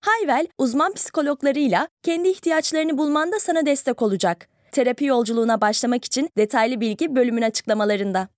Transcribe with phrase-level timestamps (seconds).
[0.00, 4.48] Hayvel, uzman psikologlarıyla kendi ihtiyaçlarını bulmanda sana destek olacak.
[4.72, 8.28] Terapi yolculuğuna başlamak için detaylı bilgi bölümün açıklamalarında.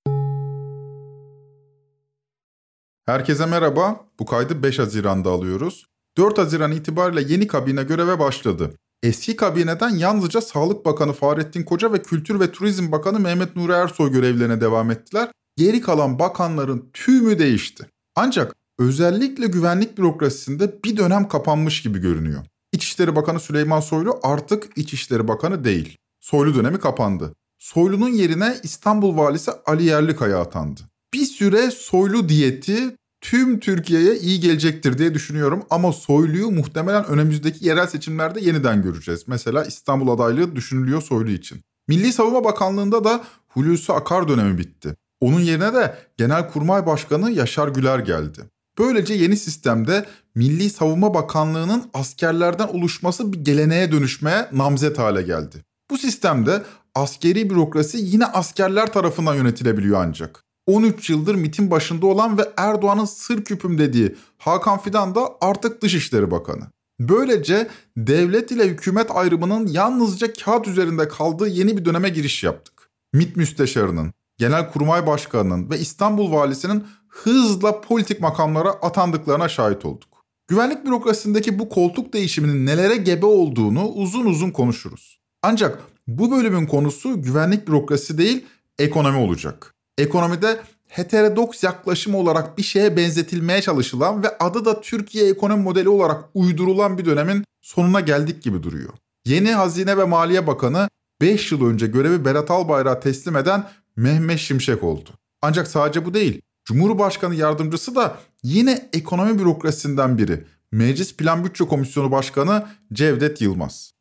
[3.07, 4.07] Herkese merhaba.
[4.21, 5.87] Bu kaydı 5 Haziran'da alıyoruz.
[6.17, 8.75] 4 Haziran itibariyle yeni kabine göreve başladı.
[9.03, 14.13] Eski kabineden yalnızca Sağlık Bakanı Fahrettin Koca ve Kültür ve Turizm Bakanı Mehmet Nuri Ersoy
[14.13, 15.29] görevlerine devam ettiler.
[15.57, 17.87] Geri kalan bakanların tümü değişti.
[18.17, 22.43] Ancak özellikle güvenlik bürokrasisinde bir dönem kapanmış gibi görünüyor.
[22.73, 25.97] İçişleri Bakanı Süleyman Soylu artık İçişleri Bakanı değil.
[26.21, 27.35] Soylu dönemi kapandı.
[27.59, 30.81] Soylu'nun yerine İstanbul Valisi Ali Yerlikaya atandı.
[31.15, 37.87] Bir süre Soylu diyeti tüm Türkiye'ye iyi gelecektir diye düşünüyorum ama Soylu'yu muhtemelen önümüzdeki yerel
[37.87, 39.25] seçimlerde yeniden göreceğiz.
[39.27, 41.61] Mesela İstanbul adaylığı düşünülüyor Soylu için.
[41.89, 44.97] Milli Savunma Bakanlığı'nda da Hulusi Akar dönemi bitti.
[45.21, 48.41] Onun yerine de Genelkurmay Başkanı Yaşar Güler geldi.
[48.81, 55.57] Böylece yeni sistemde Milli Savunma Bakanlığı'nın askerlerden oluşması bir geleneğe dönüşmeye namzet hale geldi.
[55.91, 56.63] Bu sistemde
[56.95, 60.45] askeri bürokrasi yine askerler tarafından yönetilebiliyor ancak.
[60.67, 66.31] 13 yıldır MIT'in başında olan ve Erdoğan'ın sır küpüm dediği Hakan Fidan da artık Dışişleri
[66.31, 66.65] Bakanı.
[67.01, 72.91] Böylece devlet ile hükümet ayrımının yalnızca kağıt üzerinde kaldığı yeni bir döneme giriş yaptık.
[73.13, 80.09] MIT Müsteşarı'nın, Genelkurmay Başkanı'nın ve İstanbul Valisi'nin hızla politik makamlara atandıklarına şahit olduk.
[80.49, 85.21] Güvenlik bürokrasisindeki bu koltuk değişiminin nelere gebe olduğunu uzun uzun konuşuruz.
[85.43, 88.47] Ancak bu bölümün konusu güvenlik bürokrasisi değil,
[88.79, 89.75] ekonomi olacak.
[89.99, 96.25] Ekonomide heterodoks yaklaşım olarak bir şeye benzetilmeye çalışılan ve adı da Türkiye ekonomi modeli olarak
[96.35, 98.93] uydurulan bir dönemin sonuna geldik gibi duruyor.
[99.27, 100.89] Yeni Hazine ve Maliye Bakanı
[101.21, 103.65] 5 yıl önce görevi Berat Albayrak'a teslim eden
[104.01, 105.11] Mehmet Şimşek oldu.
[105.43, 106.41] Ancak sadece bu değil.
[106.65, 110.45] Cumhurbaşkanı yardımcısı da yine ekonomi bürokrasisinden biri.
[110.73, 113.93] Meclis Plan Bütçe Komisyonu Başkanı Cevdet Yılmaz.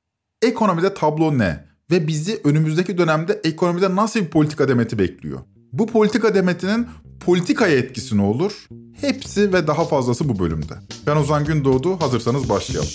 [0.41, 1.65] Ekonomide tablo ne?
[1.91, 5.39] Ve bizi önümüzdeki dönemde ekonomide nasıl bir politika demeti bekliyor?
[5.73, 6.87] Bu politika demetinin
[7.25, 8.67] politikaya etkisi ne olur?
[9.01, 10.73] Hepsi ve daha fazlası bu bölümde.
[11.07, 12.89] Ben Ozan Gündoğdu, hazırsanız başlayalım.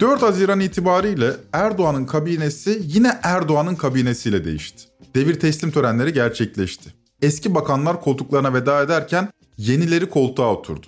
[0.00, 4.84] 4 Haziran itibariyle Erdoğan'ın kabinesi yine Erdoğan'ın kabinesiyle değişti.
[5.14, 6.94] Devir teslim törenleri gerçekleşti.
[7.22, 10.86] Eski bakanlar koltuklarına veda ederken yenileri koltuğa oturdu.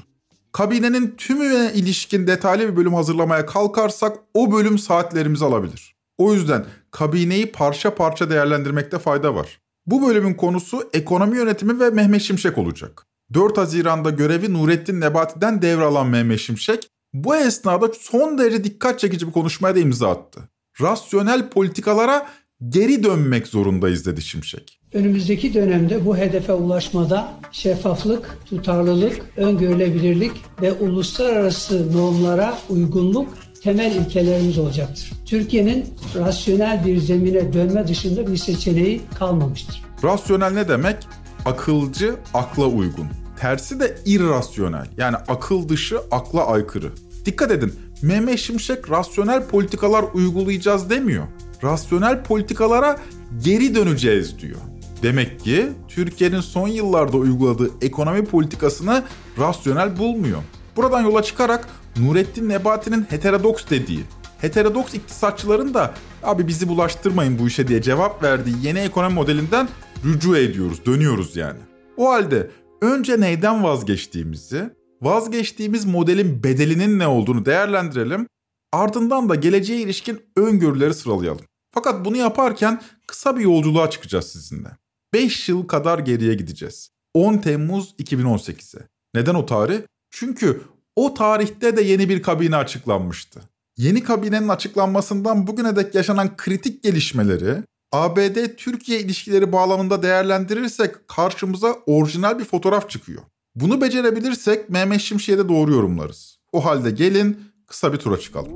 [0.52, 5.96] Kabinenin tümüne ilişkin detaylı bir bölüm hazırlamaya kalkarsak o bölüm saatlerimizi alabilir.
[6.18, 9.60] O yüzden kabineyi parça parça değerlendirmekte fayda var.
[9.86, 13.06] Bu bölümün konusu ekonomi yönetimi ve Mehmet Şimşek olacak.
[13.34, 19.32] 4 Haziran'da görevi Nurettin Nebati'den devralan Mehmet Şimşek, bu esnada son derece dikkat çekici bir
[19.32, 20.48] konuşmaya da imza attı.
[20.80, 22.26] Rasyonel politikalara
[22.68, 24.80] geri dönmek zorundayız dedi Şimşek.
[24.92, 30.32] Önümüzdeki dönemde bu hedefe ulaşmada şeffaflık, tutarlılık, öngörülebilirlik
[30.62, 33.28] ve uluslararası normlara uygunluk
[33.62, 35.12] temel ilkelerimiz olacaktır.
[35.26, 39.82] Türkiye'nin rasyonel bir zemine dönme dışında bir seçeneği kalmamıştır.
[40.04, 40.96] Rasyonel ne demek?
[41.44, 43.06] Akılcı, akla uygun.
[43.40, 44.86] Tersi de irrasyonel.
[44.96, 46.92] Yani akıl dışı, akla aykırı.
[47.24, 47.74] Dikkat edin.
[48.02, 51.24] Mehmet Şimşek rasyonel politikalar uygulayacağız demiyor.
[51.64, 52.98] Rasyonel politikalara
[53.44, 54.58] geri döneceğiz diyor.
[55.02, 59.04] Demek ki Türkiye'nin son yıllarda uyguladığı ekonomi politikasını
[59.38, 60.42] rasyonel bulmuyor.
[60.76, 64.00] Buradan yola çıkarak Nurettin Nebati'nin heterodoks dediği,
[64.40, 69.68] heterodoks iktisatçıların da abi bizi bulaştırmayın bu işe diye cevap verdiği yeni ekonomi modelinden
[70.04, 71.58] rücu ediyoruz, dönüyoruz yani.
[71.96, 72.50] O halde
[72.80, 74.70] önce neyden vazgeçtiğimizi,
[75.02, 78.26] vazgeçtiğimiz modelin bedelinin ne olduğunu değerlendirelim.
[78.72, 81.44] Ardından da geleceğe ilişkin öngörüleri sıralayalım.
[81.74, 84.68] Fakat bunu yaparken kısa bir yolculuğa çıkacağız sizinle.
[85.14, 86.90] 5 yıl kadar geriye gideceğiz.
[87.14, 88.88] 10 Temmuz 2018'e.
[89.14, 89.80] Neden o tarih?
[90.10, 90.62] Çünkü
[90.96, 93.40] o tarihte de yeni bir kabine açıklanmıştı.
[93.76, 102.44] Yeni kabinenin açıklanmasından bugüne dek yaşanan kritik gelişmeleri ABD-Türkiye ilişkileri bağlamında değerlendirirsek karşımıza orijinal bir
[102.44, 103.22] fotoğraf çıkıyor.
[103.54, 106.38] Bunu becerebilirsek Mehmet Şimşek'e de doğru yorumlarız.
[106.52, 108.52] O halde gelin kısa bir tura çıkalım.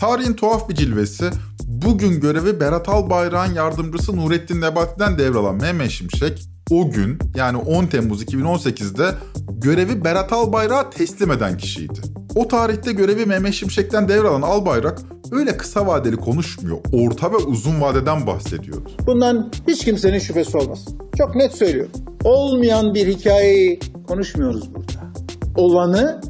[0.00, 1.30] Tarihin tuhaf bir cilvesi
[1.64, 8.22] bugün görevi Berat Albayrak'ın yardımcısı Nurettin Nebati'den devralan Mehmet Şimşek o gün yani 10 Temmuz
[8.22, 9.14] 2018'de
[9.48, 12.00] görevi Berat Albayrak'a teslim eden kişiydi.
[12.36, 14.98] O tarihte görevi Mehmet Şimşek'ten devralan Albayrak
[15.32, 18.90] öyle kısa vadeli konuşmuyor, orta ve uzun vadeden bahsediyordu.
[19.06, 20.98] Bundan hiç kimsenin şüphesi olmasın.
[21.18, 21.92] Çok net söylüyorum.
[22.24, 25.12] Olmayan bir hikayeyi konuşmuyoruz burada.
[25.56, 26.20] Olanı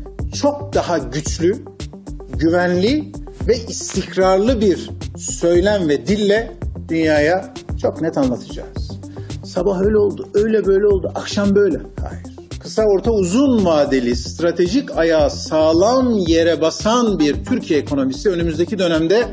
[0.40, 1.64] çok daha güçlü,
[2.36, 3.12] güvenli
[3.48, 6.52] ve istikrarlı bir söylem ve dille
[6.88, 8.98] dünyaya çok net anlatacağız.
[9.44, 11.80] Sabah öyle oldu, öyle böyle oldu, akşam böyle.
[12.08, 12.31] Hayır.
[12.62, 19.28] Kısa, orta, uzun vadeli stratejik ayağı sağlam yere basan bir Türkiye ekonomisi önümüzdeki dönemde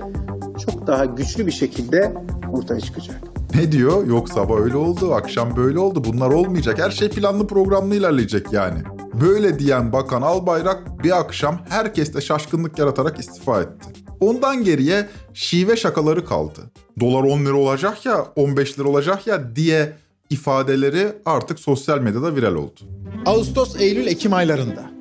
[0.65, 2.13] çok daha güçlü bir şekilde
[2.53, 3.15] ortaya çıkacak.
[3.55, 4.07] Ne diyor?
[4.07, 6.03] Yok sabah öyle oldu, akşam böyle oldu.
[6.03, 6.79] Bunlar olmayacak.
[6.79, 8.79] Her şey planlı programlı ilerleyecek yani.
[9.21, 13.89] Böyle diyen Bakan Albayrak bir akşam herkeste şaşkınlık yaratarak istifa etti.
[14.19, 16.59] Ondan geriye şive şakaları kaldı.
[16.99, 19.93] Dolar 10 lira olacak ya, 15 lira olacak ya diye
[20.29, 22.79] ifadeleri artık sosyal medyada viral oldu.
[23.25, 24.91] Ağustos, Eylül, Ekim aylarında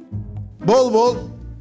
[0.68, 1.16] bol bol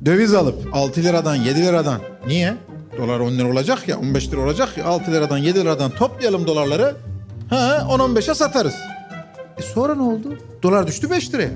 [0.06, 2.56] döviz alıp 6 liradan 7 liradan niye?
[2.98, 6.96] Dolar 10 lira olacak ya 15 lira olacak ya 6 liradan 7 liradan toplayalım dolarları.
[7.50, 8.76] Ha 10-15'e satarız.
[9.58, 10.38] E sonra ne oldu?
[10.64, 11.50] Dolar düştü 5 liraya.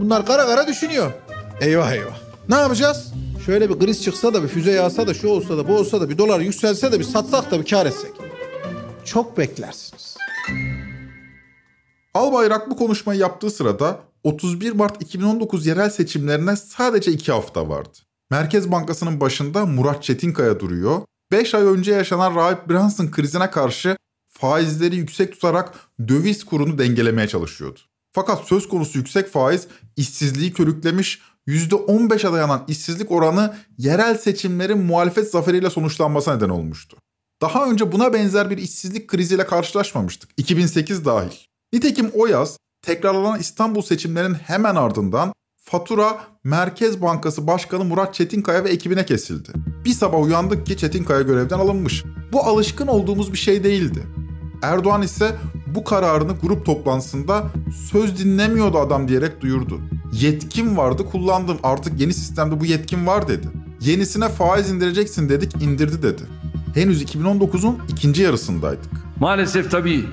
[0.00, 1.12] Bunlar kara kara düşünüyor.
[1.60, 2.18] Eyvah eyvah.
[2.48, 3.12] Ne yapacağız?
[3.46, 6.08] Şöyle bir kriz çıksa da bir füze yağsa da şu olsa da bu olsa da
[6.08, 8.12] bir dolar yükselse de bir satsak da bir kar etsek.
[9.04, 10.16] Çok beklersiniz.
[12.18, 17.98] Albayrak bu konuşmayı yaptığı sırada 31 Mart 2019 yerel seçimlerine sadece 2 hafta vardı.
[18.30, 21.02] Merkez Bankası'nın başında Murat Çetinkaya duruyor.
[21.32, 23.96] 5 ay önce yaşanan Rahip Brunson krizine karşı
[24.28, 25.74] faizleri yüksek tutarak
[26.08, 27.80] döviz kurunu dengelemeye çalışıyordu.
[28.12, 29.66] Fakat söz konusu yüksek faiz
[29.96, 36.96] işsizliği körüklemiş, %15'e dayanan işsizlik oranı yerel seçimlerin muhalefet zaferiyle sonuçlanmasına neden olmuştu.
[37.42, 40.30] Daha önce buna benzer bir işsizlik kriziyle karşılaşmamıştık.
[40.36, 41.47] 2008 dahil.
[41.72, 45.32] Nitekim o yaz tekrarlanan İstanbul seçimlerinin hemen ardından
[45.64, 49.48] fatura Merkez Bankası Başkanı Murat Çetinkaya ve ekibine kesildi.
[49.84, 52.04] Bir sabah uyandık ki Çetinkaya görevden alınmış.
[52.32, 54.02] Bu alışkın olduğumuz bir şey değildi.
[54.62, 55.36] Erdoğan ise
[55.74, 57.44] bu kararını grup toplantısında
[57.92, 59.80] söz dinlemiyordu adam diyerek duyurdu.
[60.12, 63.48] Yetkim vardı kullandım artık yeni sistemde bu yetkim var dedi.
[63.80, 66.22] Yenisine faiz indireceksin dedik indirdi dedi.
[66.74, 68.90] Henüz 2019'un ikinci yarısındaydık.
[69.20, 70.04] Maalesef tabii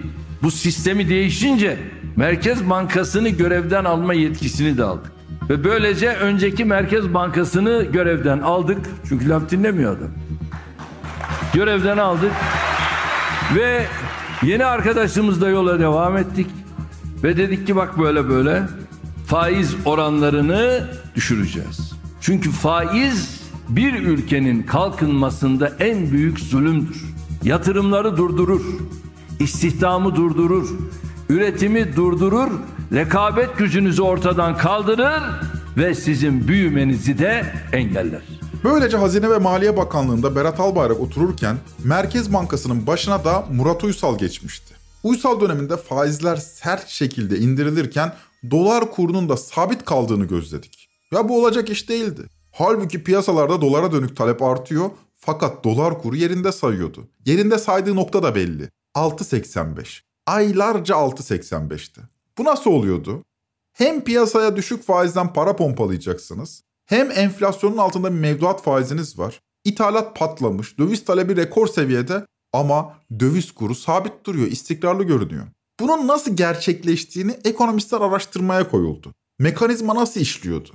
[0.44, 1.78] bu sistemi değişince
[2.16, 5.12] Merkez Bankası'nı görevden alma yetkisini de aldık.
[5.50, 8.78] Ve böylece önceki Merkez Bankası'nı görevden aldık.
[9.10, 10.10] Çünkü laf dinlemiyor adam.
[11.54, 12.32] Görevden aldık.
[13.56, 13.86] Ve
[14.44, 16.48] yeni arkadaşımızla yola devam ettik.
[17.24, 18.64] Ve dedik ki bak böyle böyle
[19.28, 21.94] faiz oranlarını düşüreceğiz.
[22.22, 27.06] Çünkü faiz bir ülkenin kalkınmasında en büyük zulümdür.
[27.44, 28.66] Yatırımları durdurur,
[29.40, 30.70] istihdamı durdurur,
[31.30, 32.52] üretimi durdurur,
[32.94, 35.24] rekabet gücünüzü ortadan kaldırır
[35.78, 38.22] ve sizin büyümenizi de engeller.
[38.64, 44.74] Böylece Hazine ve Maliye Bakanlığı'nda Berat Albayrak otururken Merkez Bankası'nın başına da Murat Uysal geçmişti.
[45.04, 48.14] Uysal döneminde faizler sert şekilde indirilirken
[48.52, 50.90] dolar kurunun da sabit kaldığını gözledik.
[51.12, 52.22] Ya bu olacak iş değildi.
[52.52, 57.08] Halbuki piyasalarda dolara dönük talep artıyor fakat dolar kuru yerinde sayıyordu.
[57.26, 58.70] Yerinde saydığı nokta da belli.
[58.96, 60.02] 6.85.
[60.28, 62.02] Aylarca 6.85'ti.
[62.38, 63.24] Bu nasıl oluyordu?
[63.74, 69.42] Hem piyasaya düşük faizden para pompalayacaksınız, hem enflasyonun altında bir mevduat faiziniz var.
[69.64, 75.48] İthalat patlamış, döviz talebi rekor seviyede ama döviz kuru sabit duruyor, istikrarlı görünüyor.
[75.80, 79.14] Bunun nasıl gerçekleştiğini ekonomistler araştırmaya koyuldu.
[79.40, 80.70] Mekanizma nasıl işliyordu?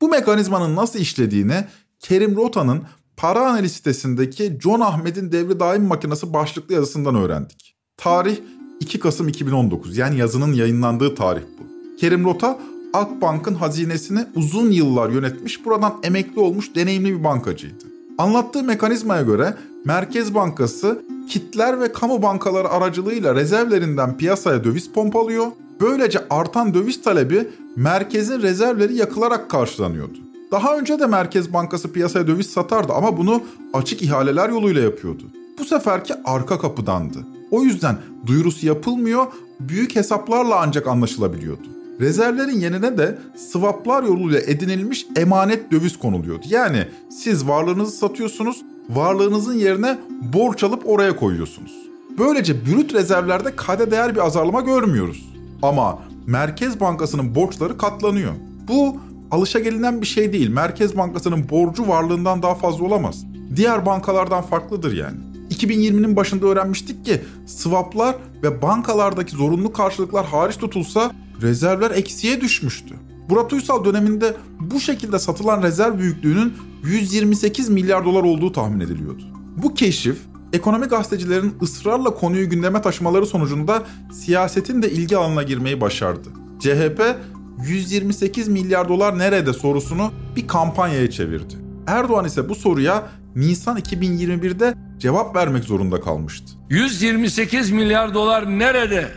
[0.00, 1.64] Bu mekanizmanın nasıl işlediğini
[2.00, 2.84] Kerim Rota'nın
[3.16, 7.74] para analiz sitesindeki John Ahmet'in devri daim makinesi başlıklı yazısından öğrendik.
[7.96, 8.36] Tarih
[8.80, 11.96] 2 Kasım 2019 yani yazının yayınlandığı tarih bu.
[11.96, 12.58] Kerim Rota
[12.92, 17.84] Akbank'ın hazinesini uzun yıllar yönetmiş, buradan emekli olmuş deneyimli bir bankacıydı.
[18.18, 19.54] Anlattığı mekanizmaya göre
[19.84, 25.46] Merkez Bankası kitler ve kamu bankaları aracılığıyla rezervlerinden piyasaya döviz pompalıyor.
[25.80, 30.23] Böylece artan döviz talebi merkezin rezervleri yakılarak karşılanıyordu.
[30.50, 35.22] Daha önce de Merkez Bankası piyasaya döviz satardı ama bunu açık ihaleler yoluyla yapıyordu.
[35.58, 37.18] Bu seferki arka kapıdandı.
[37.50, 37.96] O yüzden
[38.26, 39.26] duyurusu yapılmıyor,
[39.60, 41.66] büyük hesaplarla ancak anlaşılabiliyordu.
[42.00, 46.46] Rezervlerin yerine de swaplar yoluyla edinilmiş emanet döviz konuluyordu.
[46.48, 51.72] Yani siz varlığınızı satıyorsunuz, varlığınızın yerine borç alıp oraya koyuyorsunuz.
[52.18, 55.32] Böylece brüt rezervlerde kade değer bir azarlama görmüyoruz.
[55.62, 58.32] Ama Merkez Bankası'nın borçları katlanıyor.
[58.68, 58.96] Bu
[59.30, 60.48] alışagelinen bir şey değil.
[60.48, 63.24] Merkez Bankası'nın borcu varlığından daha fazla olamaz.
[63.56, 65.16] Diğer bankalardan farklıdır yani.
[65.50, 71.12] 2020'nin başında öğrenmiştik ki swaplar ve bankalardaki zorunlu karşılıklar hariç tutulsa
[71.42, 72.94] rezervler eksiye düşmüştü.
[73.30, 76.54] Murat Uysal döneminde bu şekilde satılan rezerv büyüklüğünün
[76.84, 79.22] 128 milyar dolar olduğu tahmin ediliyordu.
[79.56, 80.18] Bu keşif
[80.52, 86.28] ekonomi gazetecilerin ısrarla konuyu gündeme taşımaları sonucunda siyasetin de ilgi alanına girmeyi başardı.
[86.60, 87.16] CHP
[87.62, 91.54] 128 milyar dolar nerede sorusunu bir kampanyaya çevirdi.
[91.86, 93.02] Erdoğan ise bu soruya
[93.36, 96.52] Nisan 2021'de cevap vermek zorunda kalmıştı.
[96.70, 99.08] 128 milyar dolar nerede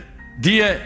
[0.42, 0.78] diye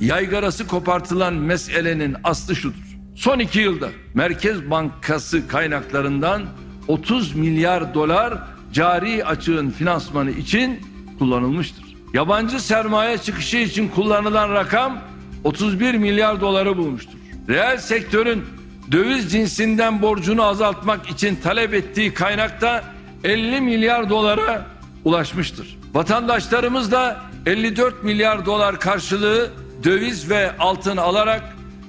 [0.00, 2.98] yaygarası kopartılan meselenin aslı şudur.
[3.14, 6.42] Son iki yılda Merkez Bankası kaynaklarından
[6.88, 8.38] 30 milyar dolar
[8.72, 10.80] cari açığın finansmanı için
[11.18, 11.84] kullanılmıştır.
[12.14, 15.11] Yabancı sermaye çıkışı için kullanılan rakam
[15.44, 17.18] 31 milyar doları bulmuştur.
[17.48, 18.44] Reel sektörün
[18.92, 22.84] döviz cinsinden borcunu azaltmak için talep ettiği kaynakta
[23.24, 24.66] 50 milyar dolara
[25.04, 25.78] ulaşmıştır.
[25.94, 29.50] Vatandaşlarımız da 54 milyar dolar karşılığı
[29.84, 31.42] döviz ve altın alarak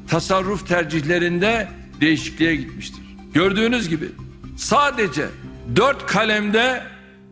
[0.08, 1.68] tasarruf tercihlerinde
[2.02, 3.04] değişikliğe gitmiştir.
[3.34, 4.06] Gördüğünüz gibi
[4.58, 5.26] sadece
[5.76, 6.84] 4 kalemde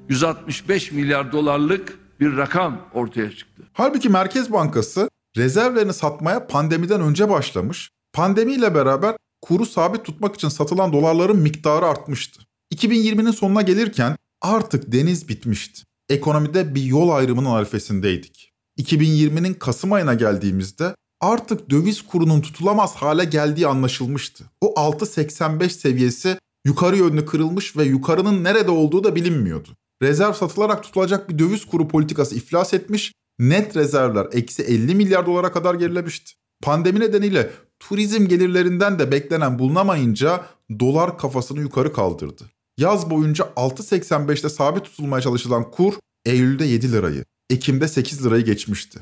[0.10, 3.63] 165 milyar dolarlık bir rakam ortaya çıktı.
[3.74, 7.91] Halbuki Merkez Bankası rezervlerini satmaya pandemiden önce başlamış.
[8.13, 12.41] Pandemiyle beraber kuru sabit tutmak için satılan dolarların miktarı artmıştı.
[12.75, 15.83] 2020'nin sonuna gelirken artık deniz bitmişti.
[16.09, 18.51] Ekonomide bir yol ayrımının arifesindeydik.
[18.79, 24.43] 2020'nin Kasım ayına geldiğimizde artık döviz kurunun tutulamaz hale geldiği anlaşılmıştı.
[24.61, 29.69] O 6.85 seviyesi yukarı yönlü kırılmış ve yukarının nerede olduğu da bilinmiyordu.
[30.01, 35.51] Rezerv satılarak tutulacak bir döviz kuru politikası iflas etmiş, net rezervler eksi 50 milyar dolara
[35.51, 36.33] kadar gerilemişti.
[36.62, 40.45] Pandemi nedeniyle turizm gelirlerinden de beklenen bulunamayınca
[40.79, 42.43] dolar kafasını yukarı kaldırdı.
[42.77, 45.93] Yaz boyunca 6.85'te sabit tutulmaya çalışılan kur
[46.25, 49.00] Eylül'de 7 lirayı, Ekim'de 8 lirayı geçmişti.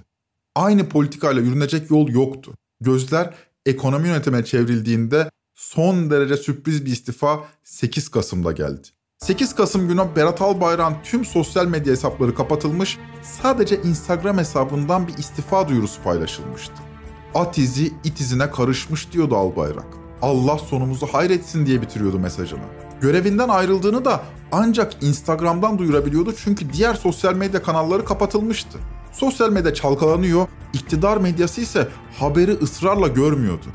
[0.56, 2.54] Aynı politikayla yürünecek yol yoktu.
[2.82, 3.34] Gözler
[3.66, 8.88] ekonomi yönetimine çevrildiğinde son derece sürpriz bir istifa 8 Kasım'da geldi.
[9.20, 15.68] 8 Kasım günü Berat Albayrak'ın tüm sosyal medya hesapları kapatılmış, sadece Instagram hesabından bir istifa
[15.68, 16.74] duyurusu paylaşılmıştı.
[17.36, 19.86] At izi it izine karışmış diyordu Albayrak.
[20.22, 22.64] Allah sonumuzu hayretsin diye bitiriyordu mesajını.
[23.02, 24.22] Görevinden ayrıldığını da
[24.52, 28.78] ancak Instagram'dan duyurabiliyordu çünkü diğer sosyal medya kanalları kapatılmıştı.
[29.12, 31.88] Sosyal medya çalkalanıyor, iktidar medyası ise
[32.20, 33.66] haberi ısrarla görmüyordu.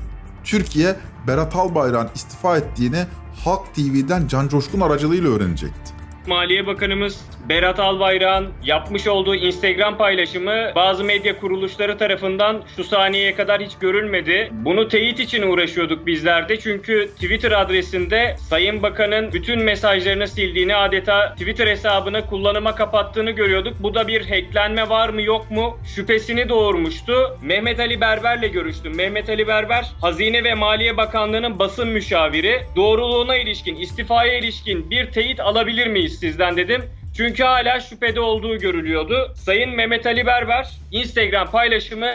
[0.45, 0.97] Türkiye
[1.27, 3.07] Berat Albayrak'ın istifa ettiğini
[3.45, 5.94] Halk TV'den Can Coşkun aracılığıyla öğrenecekti.
[6.27, 13.63] Maliye Bakanımız Berat Albayrak'ın yapmış olduğu Instagram paylaşımı bazı medya kuruluşları tarafından şu saniyeye kadar
[13.63, 14.51] hiç görülmedi.
[14.53, 21.35] Bunu teyit için uğraşıyorduk bizler de çünkü Twitter adresinde Sayın Bakan'ın bütün mesajlarını sildiğini adeta
[21.35, 23.75] Twitter hesabını kullanıma kapattığını görüyorduk.
[23.81, 27.39] Bu da bir hacklenme var mı yok mu şüphesini doğurmuştu.
[27.43, 28.97] Mehmet Ali Berber'le görüştüm.
[28.97, 32.63] Mehmet Ali Berber Hazine ve Maliye Bakanlığı'nın basın müşaviri.
[32.77, 36.83] Doğruluğuna ilişkin, istifaya ilişkin bir teyit alabilir miyiz sizden dedim.
[37.17, 39.35] Çünkü hala şüphede olduğu görülüyordu.
[39.37, 42.11] Sayın Mehmet Ali Berber Instagram paylaşımı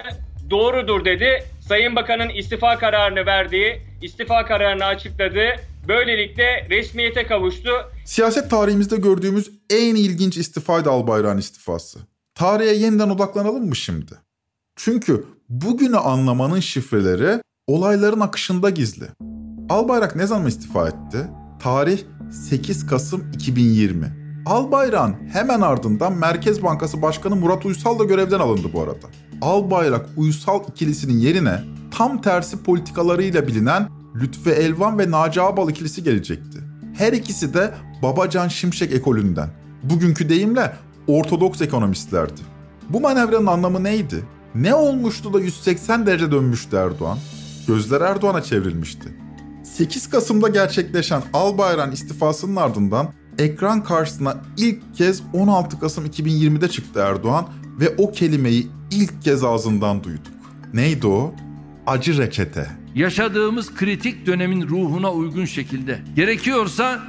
[0.50, 1.44] doğrudur dedi.
[1.68, 5.44] Sayın Bakan'ın istifa kararını verdiği, istifa kararını açıkladı.
[5.88, 7.70] Böylelikle resmiyete kavuştu.
[8.06, 12.00] Siyaset tarihimizde gördüğümüz en ilginç istifaydı Albayrak'ın istifası.
[12.36, 14.12] Tarihe yeniden odaklanalım mı şimdi?
[14.76, 19.06] Çünkü bugünü anlamanın şifreleri olayların akışında gizli.
[19.70, 21.28] Albayrak ne zaman istifa etti?
[21.62, 22.00] Tarih
[22.32, 24.06] 8 Kasım 2020.
[24.46, 29.08] Albayrak'ın hemen ardından Merkez Bankası Başkanı Murat Uysal da görevden alındı bu arada.
[29.42, 36.60] Albayrak Uysal ikilisinin yerine tam tersi politikalarıyla bilinen Lütfü Elvan ve Naci Ağbal ikilisi gelecekti.
[36.94, 39.50] Her ikisi de Babacan Şimşek ekolünden.
[39.84, 40.74] Bugünkü deyimle
[41.08, 42.42] ortodoks ekonomistlerdi.
[42.90, 44.24] Bu manevranın anlamı neydi?
[44.56, 47.18] Ne olmuştu da 180 derece dönmüştü Erdoğan?
[47.68, 49.10] Gözler Erdoğan'a çevrilmişti.
[49.78, 57.48] 8 Kasım'da gerçekleşen Albayrak'ın istifasının ardından ekran karşısına ilk kez 16 Kasım 2020'de çıktı Erdoğan
[57.80, 60.34] ve o kelimeyi ilk kez ağzından duyduk.
[60.74, 61.36] Neydi o?
[61.88, 62.68] Acı reçete.
[62.96, 67.00] Yaşadığımız kritik dönemin ruhuna uygun şekilde gerekiyorsa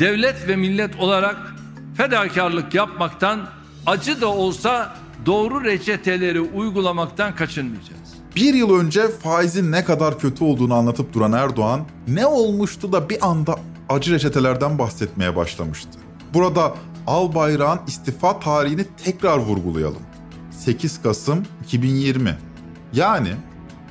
[0.00, 1.54] devlet ve millet olarak
[1.96, 3.48] fedakarlık yapmaktan
[3.86, 4.96] acı da olsa
[5.26, 8.19] doğru reçeteleri uygulamaktan kaçınmayacağız.
[8.36, 13.28] Bir yıl önce faizin ne kadar kötü olduğunu anlatıp duran Erdoğan, ne olmuştu da bir
[13.28, 13.56] anda
[13.88, 15.90] acı reçetelerden bahsetmeye başlamıştı.
[16.34, 16.74] Burada
[17.06, 20.02] Albayrak'ın istifa tarihini tekrar vurgulayalım.
[20.50, 22.38] 8 Kasım 2020.
[22.92, 23.28] Yani,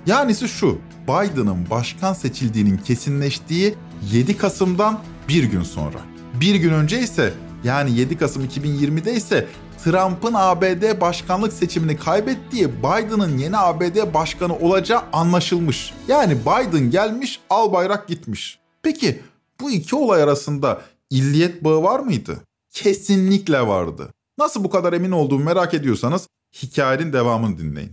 [0.05, 0.77] yanisi şu,
[1.07, 3.75] Biden'ın başkan seçildiğinin kesinleştiği
[4.11, 5.99] 7 Kasım'dan bir gün sonra.
[6.33, 9.47] Bir gün önce ise yani 7 Kasım 2020'de ise
[9.83, 15.93] Trump'ın ABD başkanlık seçimini kaybettiği Biden'ın yeni ABD başkanı olacağı anlaşılmış.
[16.07, 18.59] Yani Biden gelmiş, al bayrak gitmiş.
[18.83, 19.19] Peki
[19.61, 22.39] bu iki olay arasında illiyet bağı var mıydı?
[22.73, 24.09] Kesinlikle vardı.
[24.37, 26.27] Nasıl bu kadar emin olduğumu merak ediyorsanız
[26.63, 27.91] hikayenin devamını dinleyin.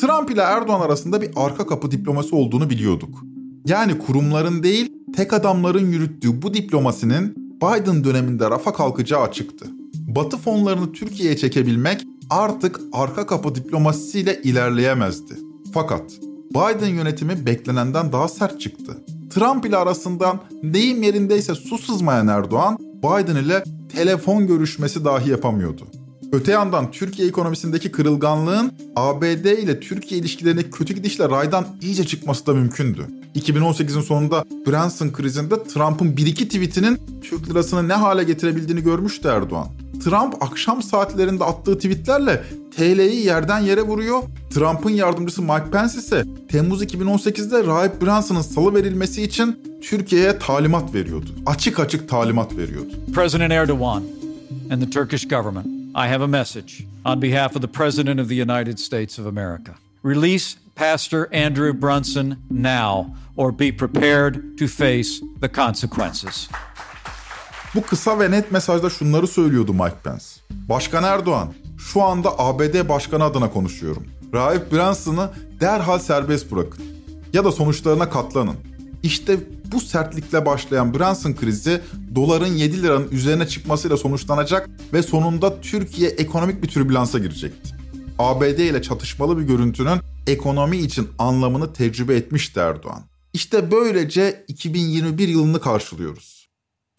[0.00, 3.22] Trump ile Erdoğan arasında bir arka kapı diploması olduğunu biliyorduk.
[3.66, 9.66] Yani kurumların değil, tek adamların yürüttüğü bu diplomasinin Biden döneminde rafa kalkacağı açıktı.
[10.16, 12.00] Batı fonlarını Türkiye'ye çekebilmek
[12.30, 15.34] artık arka kapı diplomasisiyle ilerleyemezdi.
[15.74, 16.12] Fakat
[16.50, 18.96] Biden yönetimi beklenenden daha sert çıktı.
[19.30, 23.64] Trump ile arasından deyim yerindeyse su sızmayan Erdoğan, Biden ile
[23.96, 25.86] telefon görüşmesi dahi yapamıyordu.
[26.32, 32.54] Öte yandan Türkiye ekonomisindeki kırılganlığın ABD ile Türkiye ilişkilerine kötü gidişle raydan iyice çıkması da
[32.54, 33.06] mümkündü.
[33.34, 39.81] 2018'in sonunda Branson krizinde Trump'ın bir iki tweetinin Türk lirasını ne hale getirebildiğini görmüştü Erdoğan.
[40.04, 42.42] Trump akşam saatlerinde attığı tweetlerle
[42.76, 44.22] TL'yi yerden yere vuruyor.
[44.50, 51.30] Trump'ın yardımcısı Mike Pence ise Temmuz 2018'de Rahip Branson'ın salı verilmesi için Türkiye'ye talimat veriyordu.
[51.46, 52.90] Açık açık talimat veriyordu.
[53.14, 54.02] President Erdogan
[54.70, 56.72] and the Turkish government, I have a message
[57.04, 59.72] on behalf of the President of the United States of America.
[60.04, 63.06] Release Pastor Andrew Brunson now
[63.36, 66.48] or be prepared to face the consequences.
[67.74, 70.24] Bu kısa ve net mesajda şunları söylüyordu Mike Pence.
[70.50, 74.06] Başkan Erdoğan, şu anda ABD Başkanı adına konuşuyorum.
[74.34, 76.84] Raif Branson'ı derhal serbest bırakın.
[77.32, 78.56] Ya da sonuçlarına katlanın.
[79.02, 79.38] İşte
[79.72, 81.80] bu sertlikle başlayan Branson krizi
[82.14, 87.74] doların 7 liranın üzerine çıkmasıyla sonuçlanacak ve sonunda Türkiye ekonomik bir türbülansa girecekti.
[88.18, 93.02] ABD ile çatışmalı bir görüntünün ekonomi için anlamını tecrübe etmişti Erdoğan.
[93.32, 96.41] İşte böylece 2021 yılını karşılıyoruz.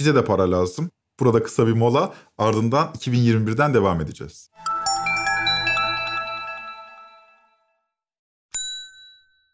[0.04, 0.92] Bize de para lazım.
[1.20, 4.50] Burada kısa bir mola ardından 2021'den devam edeceğiz.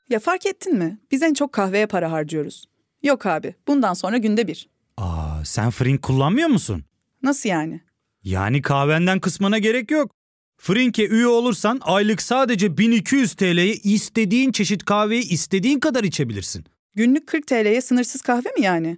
[0.09, 0.99] Ya fark ettin mi?
[1.11, 2.65] Biz en çok kahveye para harcıyoruz.
[3.03, 4.69] Yok abi, bundan sonra günde bir.
[4.97, 6.83] Aa, sen Frink kullanmıyor musun?
[7.23, 7.81] Nasıl yani?
[8.23, 10.11] Yani kahvenden kısmına gerek yok.
[10.57, 16.65] Frink'e üye olursan aylık sadece 1200 TL'ye istediğin çeşit kahveyi istediğin kadar içebilirsin.
[16.95, 18.97] Günlük 40 TL'ye sınırsız kahve mi yani?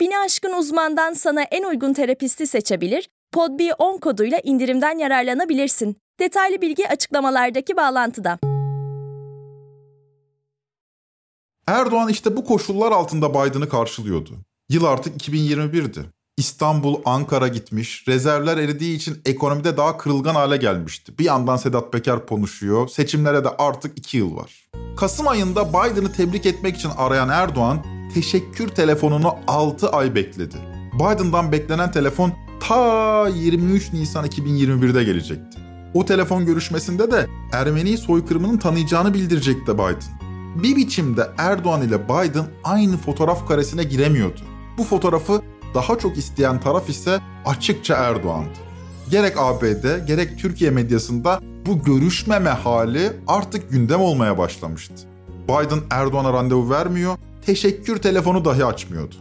[0.00, 5.96] Bini aşkın uzmandan sana en uygun terapisti seçebilir, PodB10 koduyla indirimden yararlanabilirsin.
[6.20, 8.38] Detaylı bilgi açıklamalardaki bağlantıda.
[11.66, 14.30] Erdoğan işte bu koşullar altında Biden'ı karşılıyordu.
[14.68, 16.00] Yıl artık 2021'di.
[16.36, 21.18] İstanbul, Ankara gitmiş, rezervler eridiği için ekonomide daha kırılgan hale gelmişti.
[21.18, 24.70] Bir yandan Sedat Peker konuşuyor, seçimlere de artık 2 yıl var.
[24.96, 30.56] Kasım ayında Biden'ı tebrik etmek için arayan Erdoğan, teşekkür telefonunu 6 ay bekledi.
[30.94, 35.58] Biden'dan beklenen telefon ta 23 Nisan 2021'de gelecekti.
[35.94, 40.26] O telefon görüşmesinde de Ermeni soykırımının tanıyacağını bildirecekti Biden
[40.62, 44.40] bir biçimde Erdoğan ile Biden aynı fotoğraf karesine giremiyordu.
[44.78, 45.42] Bu fotoğrafı
[45.74, 48.58] daha çok isteyen taraf ise açıkça Erdoğan'dı.
[49.10, 54.94] Gerek ABD gerek Türkiye medyasında bu görüşmeme hali artık gündem olmaya başlamıştı.
[55.48, 57.16] Biden Erdoğan'a randevu vermiyor,
[57.46, 59.14] teşekkür telefonu dahi açmıyordu.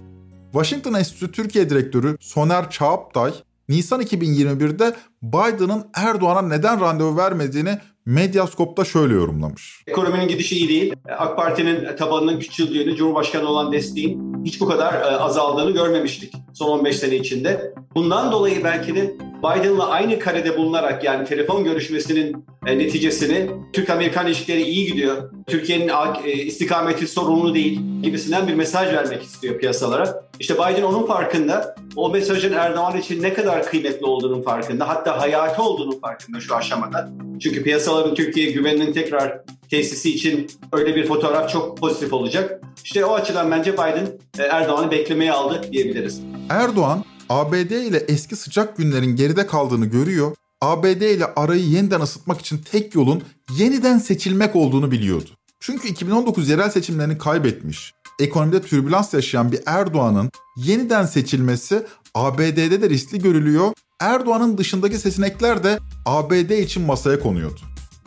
[0.52, 3.34] Washington Enstitüsü Türkiye Direktörü Soner Çağaptay,
[3.70, 9.84] Nisan 2021'de Biden'ın Erdoğan'a neden randevu vermediğini Medyaskop'ta şöyle yorumlamış.
[9.88, 10.94] Ekonominin gidişi iyi değil.
[11.18, 16.98] AK Parti'nin tabanının küçüldüğünü, Cumhurbaşkanı olan desteğin hiç bu kadar e, azaldığını görmemiştik son 15
[16.98, 17.74] sene içinde.
[17.96, 24.64] Bundan dolayı belki de Biden'la aynı karede bulunarak yani telefon görüşmesinin e, neticesini Türk-Amerikan ilişkileri
[24.64, 25.32] iyi gidiyor.
[25.48, 25.92] Türkiye'nin
[26.26, 30.25] e, istikameti sorunlu değil gibisinden bir mesaj vermek istiyor piyasalara.
[30.40, 31.76] İşte Biden onun farkında.
[31.96, 34.88] O mesajın Erdoğan için ne kadar kıymetli olduğunun farkında.
[34.88, 37.10] Hatta hayati olduğunun farkında şu aşamada.
[37.40, 42.62] Çünkü piyasaların Türkiye güveninin tekrar tesisi için öyle bir fotoğraf çok pozitif olacak.
[42.84, 44.08] İşte o açıdan bence Biden
[44.40, 46.22] Erdoğan'ı beklemeye aldı diyebiliriz.
[46.50, 50.36] Erdoğan ABD ile eski sıcak günlerin geride kaldığını görüyor.
[50.62, 53.24] ABD ile arayı yeniden ısıtmak için tek yolun
[53.58, 55.30] yeniden seçilmek olduğunu biliyordu.
[55.60, 63.20] Çünkü 2019 yerel seçimlerini kaybetmiş, ekonomide türbülans yaşayan bir Erdoğan'ın yeniden seçilmesi ABD'de de riskli
[63.20, 67.60] görülüyor Erdoğan'ın dışındaki seçenekler de ABD için masaya konuyordu.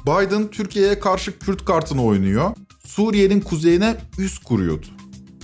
[0.07, 2.55] Biden Türkiye'ye karşı Kürt kartını oynuyor,
[2.87, 4.87] Suriye'nin kuzeyine üst kuruyordu.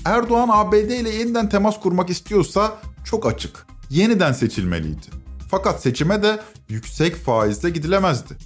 [0.05, 3.67] Erdoğan ABD ile yeniden temas kurmak istiyorsa çok açık.
[3.91, 5.07] Yeniden seçilmeliydi.
[5.51, 8.37] Fakat seçime de yüksek faizle gidilemezdi.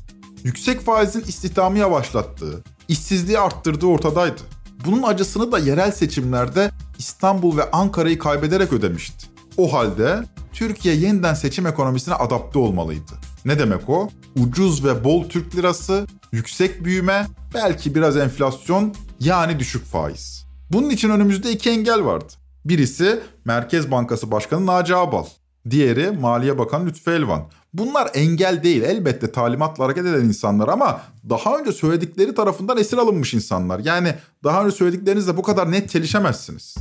[0.44, 4.40] Yüksek faizin istihdamı yavaşlattığı, işsizliği arttırdığı ortadaydı.
[4.84, 9.26] Bunun acısını da yerel seçimlerde İstanbul ve Ankara'yı kaybederek ödemişti.
[9.56, 13.12] O halde Türkiye yeniden seçim ekonomisine adapte olmalıydı.
[13.44, 14.08] Ne demek o?
[14.36, 20.46] Ucuz ve bol Türk lirası, yüksek büyüme, belki biraz enflasyon yani düşük faiz.
[20.72, 22.32] Bunun için önümüzde iki engel vardı.
[22.64, 25.24] Birisi Merkez Bankası Başkanı Naci Ağbal.
[25.70, 27.42] Diğeri Maliye Bakanı Lütfü Elvan.
[27.74, 31.00] Bunlar engel değil elbette talimatla hareket eden insanlar ama
[31.30, 33.78] daha önce söyledikleri tarafından esir alınmış insanlar.
[33.78, 36.76] Yani daha önce söylediklerinizle bu kadar net çelişemezsiniz.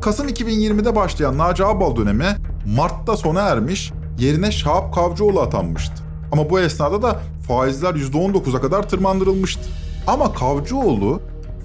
[0.00, 2.36] Kasım 2020'de başlayan Naci Ağbal dönemi
[2.76, 5.94] Mart'ta sona ermiş, yerine Şahap Kavcıoğlu atanmıştı.
[6.32, 9.62] Ama bu esnada da faizler %19'a kadar tırmandırılmıştı.
[10.06, 11.20] Ama Kavcıoğlu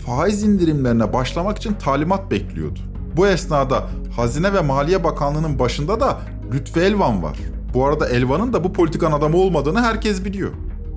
[0.06, 2.80] faiz indirimlerine başlamak için talimat bekliyordu.
[3.18, 6.20] Bu esnada Hazine ve Maliye Bakanlığı'nın başında da
[6.54, 7.38] Lütfü Elvan var.
[7.74, 10.52] Bu arada Elvan'ın da bu politikan adamı olmadığını herkes biliyor.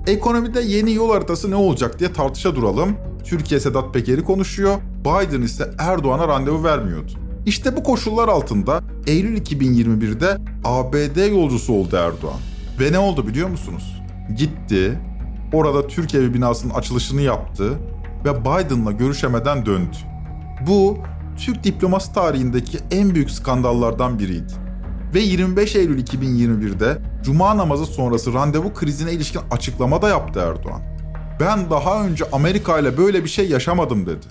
[0.07, 2.97] Ekonomide yeni yol haritası ne olacak diye tartışa duralım.
[3.23, 7.11] Türkiye Sedat Peker'i konuşuyor, Biden ise Erdoğan'a randevu vermiyordu.
[7.45, 12.39] İşte bu koşullar altında Eylül 2021'de ABD yolcusu oldu Erdoğan.
[12.79, 14.01] Ve ne oldu biliyor musunuz?
[14.37, 14.99] Gitti,
[15.53, 17.73] orada Türkiye binasının açılışını yaptı
[18.25, 19.97] ve Biden'la görüşemeden döndü.
[20.67, 20.97] Bu
[21.37, 24.64] Türk diplomasi tarihindeki en büyük skandallardan biriydi.
[25.15, 30.81] Ve 25 Eylül 2021'de Cuma namazı sonrası randevu krizine ilişkin açıklama da yaptı Erdoğan.
[31.39, 34.25] Ben daha önce Amerika ile böyle bir şey yaşamadım dedi.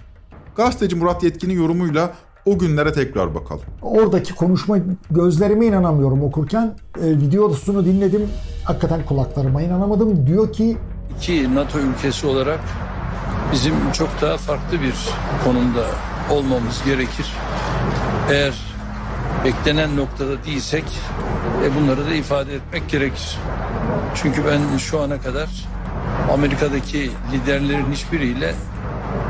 [0.57, 2.13] Gazeteci Murat Yetkin'in yorumuyla
[2.47, 3.63] o günlere tekrar bakalım.
[3.83, 4.79] Oradaki konuşma
[5.11, 6.77] gözlerime inanamıyorum okurken.
[7.03, 8.29] E, videosunu dinledim.
[8.65, 10.27] Hakikaten kulaklarıma inanamadım.
[10.27, 10.77] Diyor ki
[11.19, 12.61] İki NATO ülkesi olarak
[13.53, 14.95] bizim çok daha farklı bir
[15.45, 15.87] konumda
[16.31, 17.27] olmamız gerekir.
[18.31, 18.74] Eğer
[19.45, 20.85] beklenen noktada değilsek
[21.65, 23.39] e, bunları da ifade etmek gerekir.
[24.15, 25.49] Çünkü ben şu ana kadar
[26.33, 28.55] Amerika'daki liderlerin hiçbiriyle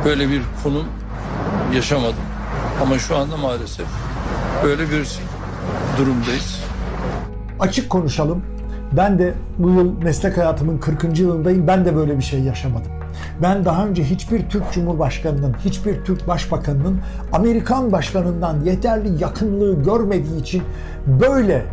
[0.05, 0.87] böyle bir konum
[1.75, 2.25] yaşamadım.
[2.83, 3.87] Ama şu anda maalesef
[4.64, 5.09] böyle bir
[5.99, 6.61] durumdayız.
[7.61, 8.43] Açık konuşalım.
[8.93, 11.19] Ben de bu yıl meslek hayatımın 40.
[11.19, 11.67] yılındayım.
[11.67, 12.93] Ben de böyle bir şey yaşamadım.
[13.42, 17.00] Ben daha önce hiçbir Türk Cumhurbaşkanı'nın, hiçbir Türk Başbakanı'nın
[17.33, 20.62] Amerikan başkanından yeterli yakınlığı görmediği için
[21.07, 21.66] böyle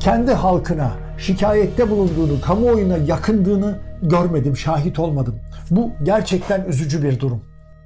[0.00, 5.40] kendi halkına şikayette bulunduğunu, kamuoyuna yakındığını görmedim, şahit olmadım.
[5.70, 7.42] Bu gerçekten üzücü bir durum.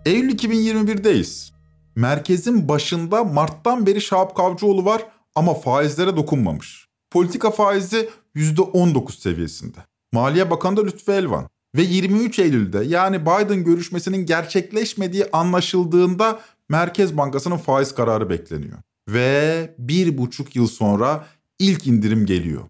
[0.06, 1.50] Eylül 2021'deyiz.
[1.96, 5.02] Merkezin başında Mart'tan beri Şahap Kavcıoğlu var
[5.34, 6.88] ama faizlere dokunmamış.
[7.10, 9.78] Politika faizi %19 seviyesinde.
[10.12, 11.48] Maliye Bakanı da Lütfü Elvan.
[11.76, 18.78] Ve 23 Eylül'de yani Biden görüşmesinin gerçekleşmediği anlaşıldığında Merkez Bankası'nın faiz kararı bekleniyor.
[19.08, 21.26] Ve bir buçuk yıl sonra
[21.58, 22.62] ilk indirim geliyor.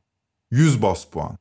[0.50, 1.38] 100 bas puan.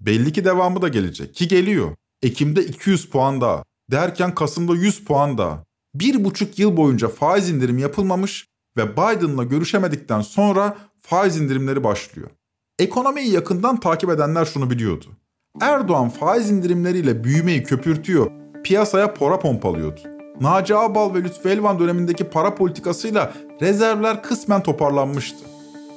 [0.00, 1.96] Belli ki devamı da gelecek ki geliyor.
[2.22, 3.64] Ekim'de 200 puan daha.
[3.90, 5.64] Derken Kasım'da 100 puan daha.
[5.94, 12.30] Bir buçuk yıl boyunca faiz indirimi yapılmamış ve Biden'la görüşemedikten sonra faiz indirimleri başlıyor.
[12.78, 15.06] Ekonomiyi yakından takip edenler şunu biliyordu.
[15.60, 18.30] Erdoğan faiz indirimleriyle büyümeyi köpürtüyor,
[18.64, 20.00] piyasaya para pompalıyordu.
[20.40, 25.38] Naci Ağbal ve Lütfü Elvan dönemindeki para politikasıyla rezervler kısmen toparlanmıştı.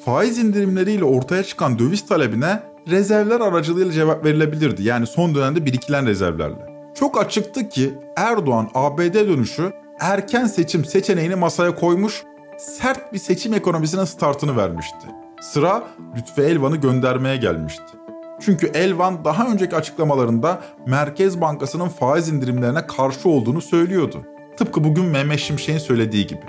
[0.05, 4.83] Faiz indirimleriyle ortaya çıkan döviz talebine rezervler aracılığıyla cevap verilebilirdi.
[4.83, 6.71] Yani son dönemde birikilen rezervlerle.
[6.95, 12.23] Çok açıktı ki Erdoğan ABD dönüşü erken seçim seçeneğini masaya koymuş,
[12.57, 15.07] sert bir seçim ekonomisine startını vermişti.
[15.41, 15.83] Sıra
[16.17, 18.00] Lütfü Elvan'ı göndermeye gelmişti.
[18.41, 24.21] Çünkü Elvan daha önceki açıklamalarında Merkez Bankası'nın faiz indirimlerine karşı olduğunu söylüyordu.
[24.57, 26.45] Tıpkı bugün Mehmet Şimşek'in söylediği gibi.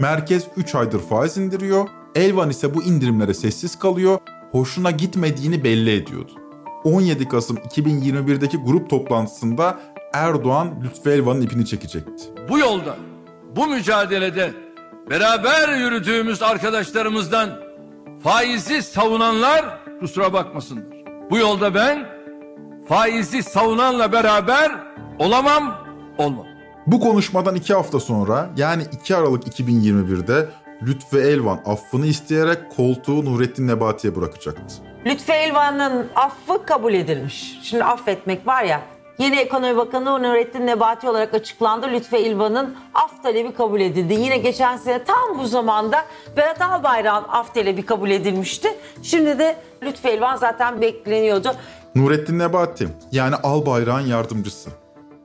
[0.00, 4.18] Merkez 3 aydır faiz indiriyor, Elvan ise bu indirimlere sessiz kalıyor,
[4.52, 6.32] hoşuna gitmediğini belli ediyordu.
[6.84, 9.80] 17 Kasım 2021'deki grup toplantısında
[10.12, 12.24] Erdoğan Lütfü Elvan'ın ipini çekecekti.
[12.48, 12.96] Bu yolda,
[13.56, 14.50] bu mücadelede
[15.10, 17.50] beraber yürüdüğümüz arkadaşlarımızdan
[18.22, 19.64] faizi savunanlar
[20.00, 20.99] kusura bakmasınlar.
[21.30, 22.06] Bu yolda ben
[22.88, 24.72] faizi savunanla beraber
[25.18, 25.74] olamam,
[26.18, 26.46] olmam.
[26.86, 30.48] Bu konuşmadan iki hafta sonra yani 2 Aralık 2021'de
[30.82, 34.74] Lütfü Elvan affını isteyerek koltuğu Nurettin Nebati'ye bırakacaktı.
[35.06, 37.58] Lütfü Elvan'ın affı kabul edilmiş.
[37.62, 38.80] Şimdi affetmek var ya
[39.20, 41.86] Yeni Ekonomi Bakanı Nurettin Nebati olarak açıklandı.
[41.92, 44.14] Lütfü İlvan'ın af talebi kabul edildi.
[44.14, 46.04] Yine geçen sene tam bu zamanda
[46.36, 48.68] Berat Albayrak'ın af talebi kabul edilmişti.
[49.02, 51.48] Şimdi de Lütfü İlvan zaten bekleniyordu.
[51.94, 54.70] Nurettin Nebati yani Albayrak'ın yardımcısı.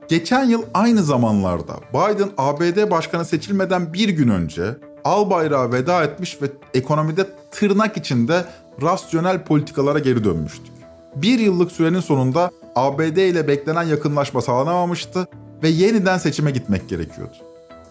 [0.08, 4.64] Geçen yıl aynı zamanlarda Biden ABD başkanı seçilmeden bir gün önce
[5.04, 8.44] Albayrak'a veda etmiş ve ekonomide tırnak içinde
[8.82, 10.72] rasyonel politikalara geri dönmüştük.
[11.14, 15.26] Bir yıllık sürenin sonunda ABD ile beklenen yakınlaşma sağlanamamıştı
[15.62, 17.36] ve yeniden seçime gitmek gerekiyordu.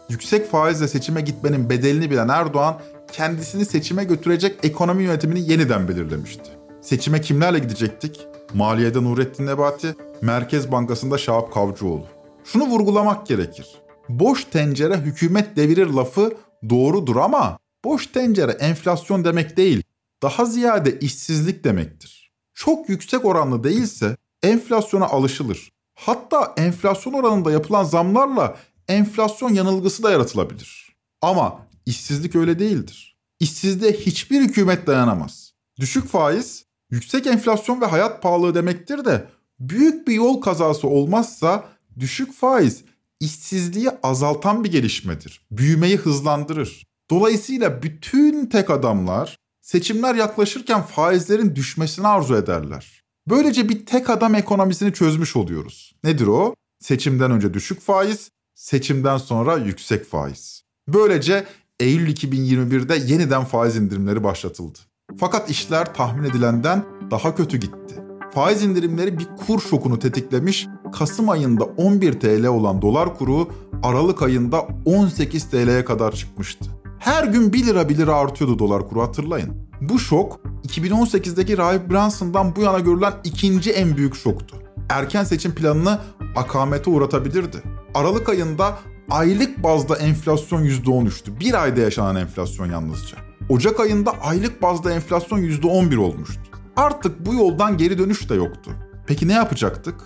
[0.09, 2.79] Yüksek faizle seçime gitmenin bedelini bilen Erdoğan
[3.11, 6.49] kendisini seçime götürecek ekonomi yönetimini yeniden belirlemişti.
[6.81, 8.27] Seçime kimlerle gidecektik?
[8.53, 12.05] Maliye'de Nurettin Nebati, Merkez Bankası'nda Şahap Kavcıoğlu.
[12.43, 13.67] Şunu vurgulamak gerekir.
[14.09, 16.33] Boş tencere hükümet devirir lafı
[16.69, 19.83] doğrudur ama boş tencere enflasyon demek değil.
[20.23, 22.31] Daha ziyade işsizlik demektir.
[22.53, 25.71] Çok yüksek oranlı değilse enflasyona alışılır.
[25.95, 30.95] Hatta enflasyon oranında yapılan zamlarla enflasyon yanılgısı da yaratılabilir.
[31.21, 33.17] Ama işsizlik öyle değildir.
[33.39, 35.53] İşsizliğe hiçbir hükümet dayanamaz.
[35.79, 39.27] Düşük faiz, yüksek enflasyon ve hayat pahalılığı demektir de
[39.59, 41.63] büyük bir yol kazası olmazsa
[41.99, 42.83] düşük faiz
[43.19, 45.41] işsizliği azaltan bir gelişmedir.
[45.51, 46.87] Büyümeyi hızlandırır.
[47.09, 52.94] Dolayısıyla bütün tek adamlar seçimler yaklaşırken faizlerin düşmesini arzu ederler.
[53.29, 55.95] Böylece bir tek adam ekonomisini çözmüş oluyoruz.
[56.03, 56.55] Nedir o?
[56.79, 60.63] Seçimden önce düşük faiz, seçimden sonra yüksek faiz.
[60.87, 61.45] Böylece
[61.79, 64.79] Eylül 2021'de yeniden faiz indirimleri başlatıldı.
[65.17, 67.95] Fakat işler tahmin edilenden daha kötü gitti.
[68.33, 73.49] Faiz indirimleri bir kur şokunu tetiklemiş, Kasım ayında 11 TL olan dolar kuru
[73.83, 76.65] Aralık ayında 18 TL'ye kadar çıkmıştı.
[76.99, 79.69] Her gün 1 lira 1 lira artıyordu dolar kuru hatırlayın.
[79.81, 84.55] Bu şok 2018'deki Rahip Branson'dan bu yana görülen ikinci en büyük şoktu.
[84.89, 85.99] Erken seçim planını
[86.35, 87.57] akamete uğratabilirdi.
[87.93, 88.77] Aralık ayında
[89.09, 91.39] aylık bazda enflasyon %13'tü.
[91.39, 93.17] Bir ayda yaşanan enflasyon yalnızca.
[93.49, 96.41] Ocak ayında aylık bazda enflasyon %11 olmuştu.
[96.75, 98.71] Artık bu yoldan geri dönüş de yoktu.
[99.07, 100.01] Peki ne yapacaktık?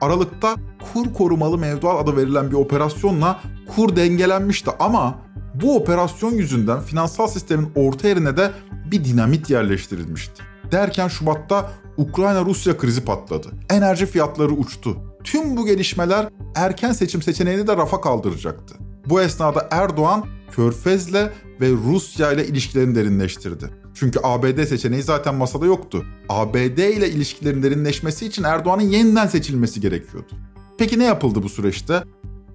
[0.00, 0.56] Aralıkta
[0.92, 3.40] kur korumalı mevduat adı verilen bir operasyonla
[3.76, 5.18] kur dengelenmişti ama
[5.54, 8.50] bu operasyon yüzünden finansal sistemin orta yerine de
[8.90, 10.42] bir dinamit yerleştirilmişti.
[10.72, 13.48] Derken Şubat'ta Ukrayna-Rusya krizi patladı.
[13.70, 14.96] Enerji fiyatları uçtu.
[15.24, 18.74] Tüm bu gelişmeler erken seçim seçeneğini de rafa kaldıracaktı.
[19.06, 23.70] Bu esnada Erdoğan Körfez'le ve Rusya ile ilişkilerini derinleştirdi.
[23.94, 26.04] Çünkü ABD seçeneği zaten masada yoktu.
[26.28, 30.32] ABD ile ilişkilerin derinleşmesi için Erdoğan'ın yeniden seçilmesi gerekiyordu.
[30.78, 32.04] Peki ne yapıldı bu süreçte?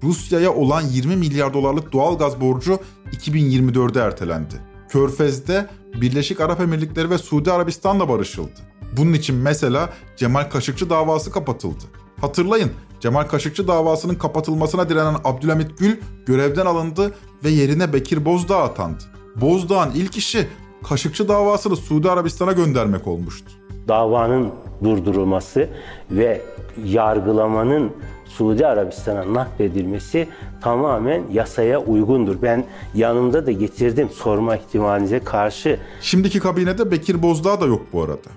[0.02, 2.78] Rusya'ya olan 20 milyar dolarlık doğal gaz borcu
[3.12, 4.54] 2024'e ertelendi.
[4.88, 5.66] Körfez'de
[6.00, 8.60] Birleşik Arap Emirlikleri ve Suudi Arabistan'la barışıldı.
[8.96, 11.84] Bunun için mesela Cemal Kaşıkçı davası kapatıldı.
[12.20, 19.04] Hatırlayın Cemal Kaşıkçı davasının kapatılmasına direnen Abdülhamit Gül görevden alındı ve yerine Bekir Bozdağ atandı.
[19.36, 20.48] Bozdağ'ın ilk işi
[20.88, 23.50] Kaşıkçı davasını Suudi Arabistan'a göndermek olmuştu.
[23.88, 24.50] Davanın
[24.84, 25.68] durdurulması
[26.10, 26.42] ve
[26.84, 27.92] yargılamanın
[28.38, 30.28] Suudi Arabistan'a nakledilmesi
[30.60, 32.42] tamamen yasaya uygundur.
[32.42, 35.80] Ben yanımda da getirdim sorma ihtimalinize karşı.
[36.00, 38.28] Şimdiki kabinede Bekir Bozdağ da yok bu arada.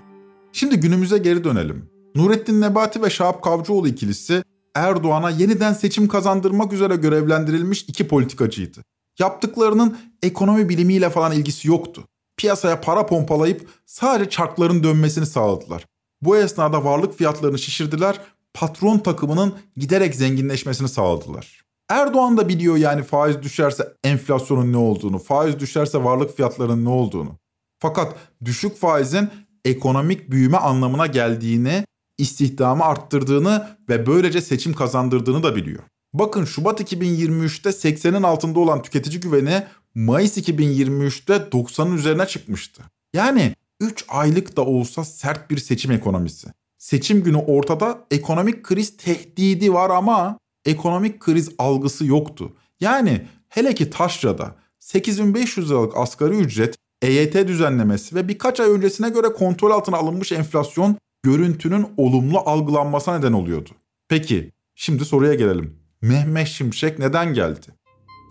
[0.52, 1.90] Şimdi günümüze geri dönelim.
[2.14, 4.42] Nurettin Nebati ve Şahap Kavcıoğlu ikilisi
[4.74, 8.80] Erdoğan'a yeniden seçim kazandırmak üzere görevlendirilmiş iki politikacıydı.
[9.18, 12.04] Yaptıklarının ekonomi bilimiyle falan ilgisi yoktu.
[12.36, 15.86] Piyasaya para pompalayıp sadece çarkların dönmesini sağladılar.
[16.22, 18.20] Bu esnada varlık fiyatlarını şişirdiler,
[18.54, 21.62] patron takımının giderek zenginleşmesini sağladılar.
[21.88, 27.38] Erdoğan da biliyor yani faiz düşerse enflasyonun ne olduğunu, faiz düşerse varlık fiyatlarının ne olduğunu.
[27.78, 29.30] Fakat düşük faizin
[29.64, 31.84] ekonomik büyüme anlamına geldiğini,
[32.18, 35.82] istihdamı arttırdığını ve böylece seçim kazandırdığını da biliyor.
[36.14, 42.82] Bakın Şubat 2023'te 80'in altında olan tüketici güveni Mayıs 2023'te 90'ın üzerine çıkmıştı.
[43.14, 46.48] Yani 3 aylık da olsa sert bir seçim ekonomisi.
[46.82, 52.52] Seçim günü ortada ekonomik kriz tehdidi var ama ekonomik kriz algısı yoktu.
[52.80, 59.28] Yani hele ki Taşra'da 8500 liralık asgari ücret, EYT düzenlemesi ve birkaç ay öncesine göre
[59.28, 63.70] kontrol altına alınmış enflasyon görüntünün olumlu algılanmasına neden oluyordu.
[64.08, 65.76] Peki şimdi soruya gelelim.
[66.00, 67.66] Mehmet Şimşek neden geldi?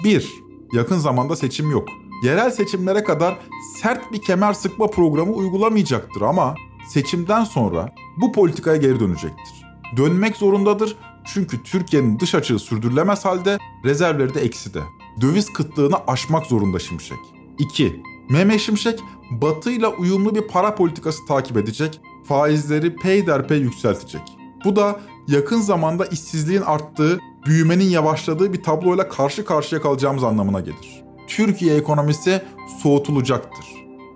[0.03, 0.29] 1.
[0.73, 1.87] Yakın zamanda seçim yok.
[2.23, 3.39] Yerel seçimlere kadar
[3.81, 6.55] sert bir kemer sıkma programı uygulamayacaktır ama
[6.89, 9.65] seçimden sonra bu politikaya geri dönecektir.
[9.97, 10.95] Dönmek zorundadır
[11.25, 14.81] çünkü Türkiye'nin dış açığı sürdürülemez halde rezervleri de ekside.
[15.21, 17.17] Döviz kıtlığını aşmak zorunda Şimşek.
[17.59, 18.01] 2.
[18.29, 18.99] Mehmet Şimşek
[19.31, 24.21] batıyla uyumlu bir para politikası takip edecek, faizleri peyderpey yükseltecek.
[24.65, 31.03] Bu da yakın zamanda işsizliğin arttığı, büyümenin yavaşladığı bir tabloyla karşı karşıya kalacağımız anlamına gelir.
[31.27, 32.41] Türkiye ekonomisi
[32.83, 33.65] soğutulacaktır.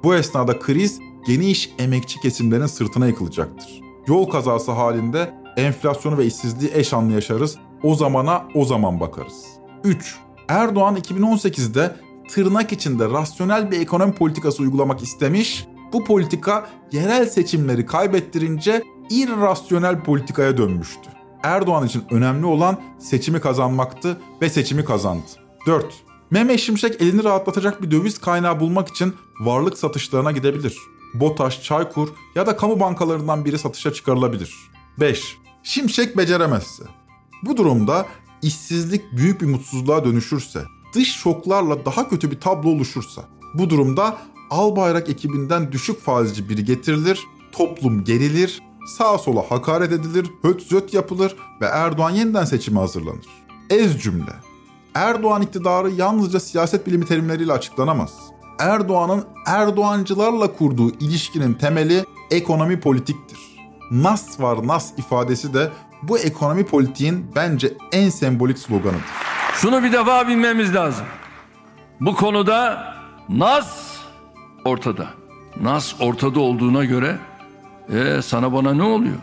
[0.03, 3.84] Bu esnada kriz geniş emekçi kesimlerin sırtına yıkılacaktır.
[4.07, 7.57] Yol kazası halinde enflasyonu ve işsizliği eş anlı yaşarız.
[7.83, 9.45] O zamana o zaman bakarız.
[9.83, 10.15] 3.
[10.47, 11.95] Erdoğan 2018'de
[12.29, 15.65] tırnak içinde rasyonel bir ekonomi politikası uygulamak istemiş.
[15.93, 21.09] Bu politika yerel seçimleri kaybettirince irrasyonel politikaya dönmüştü.
[21.43, 25.25] Erdoğan için önemli olan seçimi kazanmaktı ve seçimi kazandı.
[25.67, 25.85] 4.
[26.31, 30.77] Mehmet Şimşek elini rahatlatacak bir döviz kaynağı bulmak için varlık satışlarına gidebilir.
[31.19, 34.55] BOTAŞ, Çaykur ya da kamu bankalarından biri satışa çıkarılabilir.
[34.99, 35.37] 5.
[35.63, 36.83] Şimşek beceremezse.
[37.43, 38.05] Bu durumda
[38.41, 43.21] işsizlik büyük bir mutsuzluğa dönüşürse, dış şoklarla daha kötü bir tablo oluşursa,
[43.53, 44.17] bu durumda
[44.49, 47.19] Albayrak ekibinden düşük faizci biri getirilir,
[47.51, 48.61] toplum gerilir,
[48.97, 53.27] sağa sola hakaret edilir, höt zöt yapılır ve Erdoğan yeniden seçime hazırlanır.
[53.69, 54.33] Ez cümle.
[54.95, 58.13] Erdoğan iktidarı yalnızca siyaset bilimi terimleriyle açıklanamaz.
[58.59, 63.39] Erdoğan'ın Erdoğancılarla kurduğu ilişkinin temeli ekonomi politiktir.
[63.91, 65.71] Nas var nas ifadesi de
[66.03, 69.05] bu ekonomi politiğin bence en sembolik sloganıdır.
[69.53, 71.05] Şunu bir defa bilmemiz lazım.
[71.99, 72.83] Bu konuda
[73.29, 73.97] Nas
[74.65, 75.07] ortada.
[75.61, 77.19] Nas ortada olduğuna göre
[77.89, 79.15] e, sana bana ne oluyor?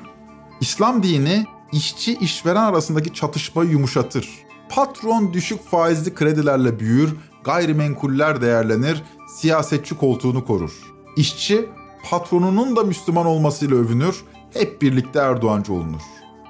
[0.60, 4.28] İslam dini işçi işveren arasındaki çatışmayı yumuşatır.
[4.68, 7.14] Patron düşük faizli kredilerle büyür,
[7.44, 10.72] gayrimenkuller değerlenir, siyasetçi koltuğunu korur.
[11.16, 11.68] İşçi
[12.10, 16.02] patronunun da Müslüman olmasıyla övünür, hep birlikte Erdoğancı olunur.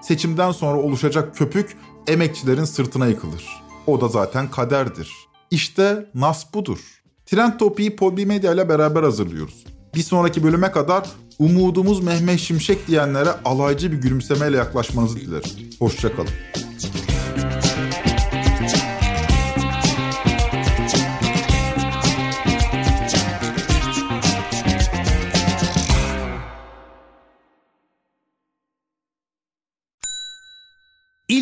[0.02, 3.62] Seçimden sonra oluşacak köpük emekçilerin sırtına yıkılır.
[3.86, 5.12] O da zaten kaderdir.
[5.50, 6.78] İşte nas budur.
[7.26, 9.64] Trend Topi'yi Podbi Medya ile beraber hazırlıyoruz.
[9.94, 15.50] Bir sonraki bölüme kadar umudumuz Mehmet Şimşek diyenlere alaycı bir gülümsemeyle yaklaşmanızı dilerim.
[15.78, 16.61] Hoşçakalın.